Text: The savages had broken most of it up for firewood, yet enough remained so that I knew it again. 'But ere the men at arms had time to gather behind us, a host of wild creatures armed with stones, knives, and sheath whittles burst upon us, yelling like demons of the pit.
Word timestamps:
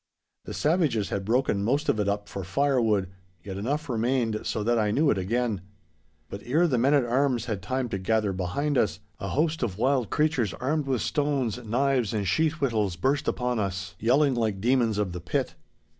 The 0.45 0.53
savages 0.55 1.09
had 1.09 1.23
broken 1.23 1.63
most 1.63 1.87
of 1.87 1.99
it 1.99 2.09
up 2.09 2.27
for 2.27 2.43
firewood, 2.43 3.11
yet 3.43 3.55
enough 3.55 3.87
remained 3.87 4.39
so 4.47 4.63
that 4.63 4.79
I 4.79 4.89
knew 4.89 5.11
it 5.11 5.17
again. 5.19 5.61
'But 6.27 6.41
ere 6.43 6.65
the 6.67 6.79
men 6.79 6.95
at 6.95 7.05
arms 7.05 7.45
had 7.45 7.61
time 7.61 7.87
to 7.89 7.99
gather 7.99 8.33
behind 8.33 8.79
us, 8.79 8.99
a 9.19 9.27
host 9.29 9.61
of 9.61 9.77
wild 9.77 10.09
creatures 10.09 10.55
armed 10.55 10.87
with 10.87 11.03
stones, 11.03 11.63
knives, 11.63 12.15
and 12.15 12.27
sheath 12.27 12.53
whittles 12.53 12.95
burst 12.95 13.27
upon 13.27 13.59
us, 13.59 13.93
yelling 13.99 14.33
like 14.33 14.59
demons 14.59 14.97
of 14.97 15.11
the 15.11 15.21
pit. 15.21 15.53